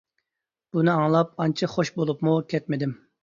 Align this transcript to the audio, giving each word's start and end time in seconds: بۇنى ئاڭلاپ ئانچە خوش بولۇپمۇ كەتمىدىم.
بۇنى 0.77 0.89
ئاڭلاپ 0.93 1.43
ئانچە 1.45 1.69
خوش 1.75 1.91
بولۇپمۇ 1.99 2.35
كەتمىدىم. 2.55 2.97